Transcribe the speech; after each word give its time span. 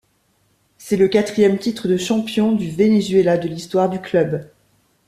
C'est 0.79 0.97
le 0.97 1.07
quatrième 1.07 1.59
titre 1.59 1.87
de 1.87 1.95
champion 1.95 2.53
du 2.53 2.71
Venezuela 2.71 3.37
de 3.37 3.47
l'histoire 3.47 3.87
du 3.87 4.01
club. 4.01 4.49